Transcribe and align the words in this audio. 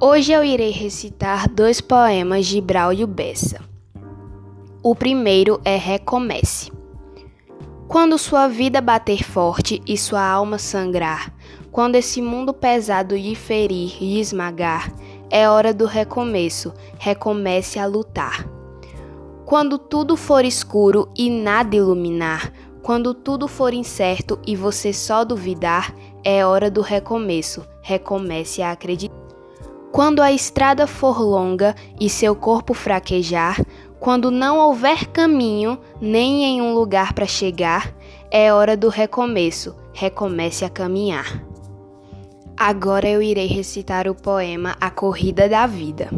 Hoje 0.00 0.30
eu 0.30 0.44
irei 0.44 0.70
recitar 0.70 1.50
dois 1.50 1.80
poemas 1.80 2.46
de 2.46 2.60
Braulio 2.60 3.04
Bessa. 3.04 3.58
O 4.80 4.94
primeiro 4.94 5.60
é 5.64 5.74
Recomece. 5.74 6.70
Quando 7.88 8.16
sua 8.16 8.46
vida 8.46 8.80
bater 8.80 9.24
forte 9.24 9.82
e 9.84 9.98
sua 9.98 10.24
alma 10.24 10.56
sangrar, 10.56 11.34
quando 11.72 11.96
esse 11.96 12.22
mundo 12.22 12.54
pesado 12.54 13.16
lhe 13.16 13.34
ferir 13.34 13.96
e 14.00 14.20
esmagar, 14.20 14.94
é 15.28 15.48
hora 15.48 15.74
do 15.74 15.84
recomeço, 15.84 16.72
recomece 16.96 17.80
a 17.80 17.86
lutar. 17.86 18.48
Quando 19.44 19.78
tudo 19.78 20.16
for 20.16 20.44
escuro 20.44 21.08
e 21.16 21.28
nada 21.28 21.74
iluminar, 21.74 22.52
quando 22.84 23.12
tudo 23.12 23.48
for 23.48 23.74
incerto 23.74 24.38
e 24.46 24.54
você 24.54 24.92
só 24.92 25.24
duvidar, 25.24 25.92
é 26.22 26.46
hora 26.46 26.70
do 26.70 26.82
recomeço, 26.82 27.66
recomece 27.82 28.62
a 28.62 28.70
acreditar. 28.70 29.17
Quando 29.92 30.20
a 30.20 30.30
estrada 30.30 30.86
for 30.86 31.20
longa 31.20 31.74
e 31.98 32.10
seu 32.10 32.36
corpo 32.36 32.74
fraquejar, 32.74 33.60
quando 33.98 34.30
não 34.30 34.58
houver 34.58 35.06
caminho 35.06 35.78
nem 36.00 36.44
em 36.44 36.62
um 36.62 36.74
lugar 36.74 37.12
para 37.12 37.26
chegar, 37.26 37.92
é 38.30 38.52
hora 38.52 38.76
do 38.76 38.88
recomeço, 38.88 39.74
recomece 39.92 40.64
a 40.64 40.70
caminhar. 40.70 41.42
Agora 42.56 43.08
eu 43.08 43.22
irei 43.22 43.46
recitar 43.46 44.08
o 44.08 44.14
poema 44.14 44.76
A 44.80 44.90
Corrida 44.90 45.48
da 45.48 45.66
Vida. 45.66 46.10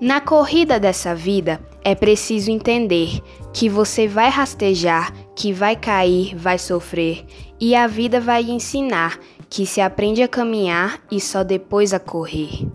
Na 0.00 0.20
corrida 0.20 0.80
dessa 0.80 1.14
vida, 1.14 1.60
é 1.84 1.94
preciso 1.94 2.50
entender 2.50 3.20
que 3.52 3.68
você 3.68 4.08
vai 4.08 4.28
rastejar, 4.28 5.12
que 5.34 5.52
vai 5.52 5.76
cair, 5.76 6.34
vai 6.36 6.58
sofrer, 6.58 7.24
e 7.60 7.74
a 7.74 7.86
vida 7.86 8.20
vai 8.20 8.42
ensinar 8.42 9.18
que 9.48 9.66
se 9.66 9.80
aprende 9.80 10.22
a 10.22 10.28
caminhar 10.28 11.00
e 11.10 11.20
só 11.20 11.42
depois 11.42 11.92
a 11.92 11.98
correr. 11.98 12.66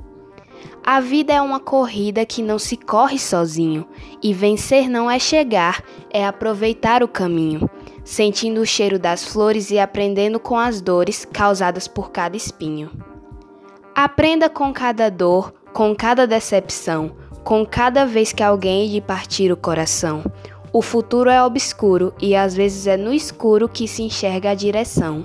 A 0.85 0.99
vida 0.99 1.33
é 1.33 1.41
uma 1.41 1.59
corrida 1.59 2.25
que 2.25 2.41
não 2.41 2.57
se 2.57 2.75
corre 2.75 3.19
sozinho, 3.19 3.87
e 4.23 4.33
vencer 4.33 4.89
não 4.89 5.09
é 5.09 5.19
chegar, 5.19 5.83
é 6.09 6.25
aproveitar 6.25 7.03
o 7.03 7.07
caminho, 7.07 7.69
sentindo 8.03 8.61
o 8.61 8.65
cheiro 8.65 8.97
das 8.97 9.23
flores 9.23 9.69
e 9.69 9.77
aprendendo 9.77 10.39
com 10.39 10.57
as 10.57 10.81
dores 10.81 11.25
causadas 11.25 11.87
por 11.87 12.11
cada 12.11 12.35
espinho. 12.35 12.89
Aprenda 13.93 14.49
com 14.49 14.73
cada 14.73 15.09
dor, 15.09 15.53
com 15.73 15.93
cada 15.95 16.25
decepção, 16.25 17.15
com 17.43 17.65
cada 17.65 18.05
vez 18.05 18.31
que 18.31 18.41
alguém 18.41 18.87
lhe 18.87 19.01
partir 19.01 19.51
o 19.51 19.57
coração. 19.57 20.23
O 20.71 20.83
futuro 20.83 21.31
é 21.31 21.43
obscuro 21.43 22.13
e 22.21 22.35
às 22.35 22.53
vezes 22.53 22.85
é 22.85 22.95
no 22.95 23.11
escuro 23.11 23.67
que 23.67 23.87
se 23.87 24.03
enxerga 24.03 24.51
a 24.51 24.53
direção. 24.53 25.23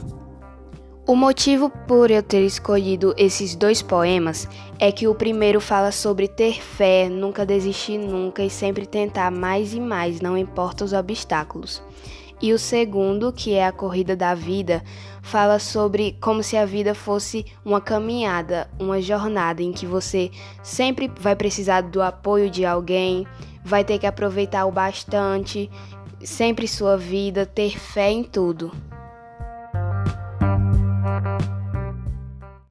O 1.07 1.15
motivo 1.15 1.69
por 1.87 2.11
eu 2.11 2.23
ter 2.23 2.41
escolhido 2.47 3.15
esses 3.19 3.55
dois 3.55 3.83
poemas 3.83 4.49
é 4.79 4.91
que 4.91 5.07
o 5.07 5.15
primeiro 5.15 5.61
fala 5.61 5.93
sobre 5.93 6.29
ter 6.29 6.63
fé, 6.63 7.11
nunca 7.11 7.45
desistir 7.45 7.99
nunca 7.99 8.43
e 8.43 8.49
sempre 8.49 8.87
tentar 8.87 9.31
mais 9.31 9.75
e 9.75 9.81
mais, 9.81 10.23
não 10.23 10.39
importa 10.39 10.83
os 10.83 10.95
obstáculos. 10.95 11.83
E 12.41 12.55
o 12.55 12.59
segundo, 12.59 13.31
que 13.31 13.53
é 13.53 13.67
a 13.67 13.73
corrida 13.73 14.17
da 14.17 14.35
vida, 14.35 14.83
fala 15.23 15.59
sobre 15.59 16.17
como 16.23 16.43
se 16.43 16.57
a 16.57 16.65
vida 16.65 16.95
fosse 16.95 17.45
uma 17.63 17.83
caminhada, 17.83 18.67
uma 18.79 19.01
jornada 19.01 19.63
em 19.63 19.73
que 19.73 19.85
você 19.85 20.31
sempre 20.63 21.11
vai 21.21 21.37
precisar 21.37 21.83
do 21.83 22.01
apoio 22.01 22.49
de 22.49 22.65
alguém, 22.65 23.27
vai 23.65 23.83
ter 23.83 23.99
que 23.99 24.07
aproveitar 24.07 24.67
o 24.67 24.71
bastante, 24.71 25.71
sempre 26.23 26.69
sua 26.69 26.97
vida, 26.97 27.47
ter 27.47 27.79
fé 27.79 28.11
em 28.11 28.23
tudo. 28.23 28.71